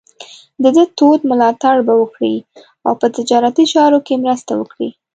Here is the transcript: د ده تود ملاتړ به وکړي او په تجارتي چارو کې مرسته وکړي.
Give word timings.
د 0.63 0.65
ده 0.75 0.83
تود 0.97 1.19
ملاتړ 1.31 1.75
به 1.87 1.93
وکړي 2.01 2.35
او 2.87 2.93
په 3.01 3.07
تجارتي 3.17 3.65
چارو 3.73 3.99
کې 4.05 4.21
مرسته 4.23 4.51
وکړي. 4.61 4.89